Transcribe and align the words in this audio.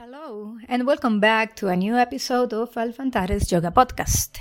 Hello, 0.00 0.56
and 0.68 0.86
welcome 0.86 1.18
back 1.18 1.56
to 1.56 1.66
a 1.66 1.74
new 1.74 1.96
episode 1.96 2.52
of 2.52 2.72
Alfantares 2.74 3.50
Yoga 3.50 3.72
Podcast. 3.72 4.38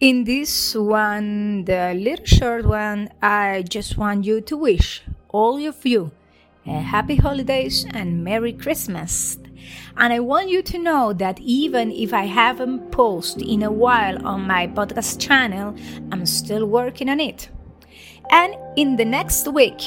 In 0.00 0.24
this 0.24 0.74
one, 0.74 1.64
the 1.64 1.94
little 1.94 2.26
short 2.26 2.66
one, 2.66 3.08
I 3.22 3.64
just 3.66 3.96
want 3.96 4.26
you 4.26 4.42
to 4.42 4.56
wish 4.58 5.02
all 5.30 5.56
of 5.66 5.86
you 5.86 6.12
a 6.66 6.78
happy 6.78 7.16
holidays 7.16 7.86
and 7.94 8.22
Merry 8.22 8.52
Christmas. 8.52 9.38
And 9.96 10.12
I 10.12 10.20
want 10.20 10.50
you 10.50 10.60
to 10.60 10.78
know 10.78 11.14
that 11.14 11.40
even 11.40 11.90
if 11.90 12.12
I 12.12 12.26
haven't 12.26 12.92
posted 12.92 13.48
in 13.48 13.62
a 13.62 13.72
while 13.72 14.26
on 14.26 14.46
my 14.46 14.66
podcast 14.66 15.20
channel, 15.26 15.74
I'm 16.12 16.26
still 16.26 16.66
working 16.66 17.08
on 17.08 17.18
it. 17.18 17.48
And 18.30 18.54
in 18.76 18.96
the 18.96 19.06
next 19.06 19.48
week, 19.48 19.80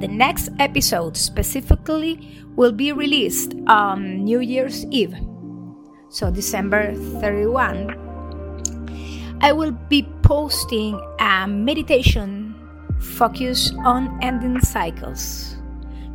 the 0.00 0.08
next 0.08 0.50
episode 0.58 1.16
specifically 1.16 2.44
will 2.56 2.72
be 2.72 2.92
released 2.92 3.54
on 3.66 4.24
New 4.24 4.40
Year's 4.40 4.84
Eve, 4.86 5.14
so 6.08 6.30
December 6.30 6.94
31. 7.20 8.00
I 9.40 9.52
will 9.52 9.72
be 9.72 10.06
posting 10.22 11.00
a 11.20 11.46
meditation 11.46 12.54
focused 12.98 13.74
on 13.84 14.18
ending 14.22 14.60
cycles 14.60 15.56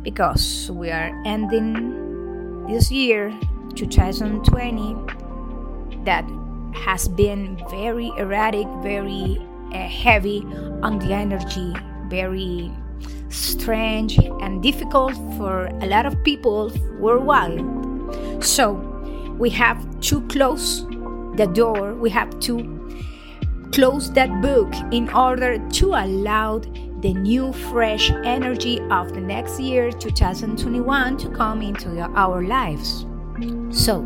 because 0.02 0.70
we 0.72 0.90
are 0.90 1.12
ending 1.24 2.66
this 2.66 2.90
year 2.90 3.32
2020 3.74 4.96
that 6.04 6.24
has 6.74 7.08
been 7.08 7.60
very 7.70 8.10
erratic, 8.16 8.66
very 8.82 9.38
uh, 9.72 9.78
heavy 9.86 10.42
on 10.82 10.98
the 10.98 11.12
energy, 11.12 11.74
very 12.08 12.70
strange 13.30 14.18
and 14.18 14.62
difficult 14.62 15.14
for 15.38 15.66
a 15.80 15.86
lot 15.86 16.06
of 16.06 16.22
people 16.24 16.72
worldwide. 16.98 17.64
So 18.44 18.72
we 19.38 19.50
have 19.50 19.78
to 20.02 20.20
close 20.28 20.84
the 21.36 21.50
door, 21.52 21.94
we 21.94 22.10
have 22.10 22.38
to 22.40 22.80
close 23.72 24.12
that 24.12 24.42
book 24.42 24.72
in 24.92 25.08
order 25.10 25.58
to 25.58 25.94
allow 25.94 26.58
the 27.00 27.14
new 27.14 27.52
fresh 27.52 28.10
energy 28.24 28.80
of 28.90 29.14
the 29.14 29.20
next 29.20 29.58
year 29.58 29.90
2021 29.90 31.16
to 31.16 31.30
come 31.30 31.62
into 31.62 31.98
our 32.14 32.42
lives. 32.42 33.06
So 33.70 34.04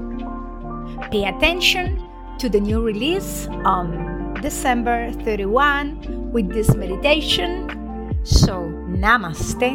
pay 1.10 1.24
attention 1.24 2.00
to 2.38 2.48
the 2.48 2.60
new 2.60 2.82
release 2.82 3.48
on 3.64 4.34
December 4.40 5.10
31 5.24 6.30
with 6.30 6.52
this 6.52 6.74
meditation. 6.74 8.20
So 8.22 8.63
Namaste. 9.04 9.68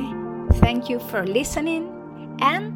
Thank 0.57 0.89
you 0.89 0.97
for 0.97 1.23
listening 1.23 1.85
and 2.41 2.73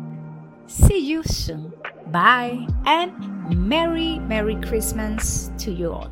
see 0.67 0.99
you 0.99 1.23
soon. 1.23 1.73
Bye 2.11 2.67
and 2.85 3.09
Merry, 3.57 4.19
Merry 4.19 4.61
Christmas 4.61 5.49
to 5.57 5.71
you 5.71 5.91
all. 5.91 6.11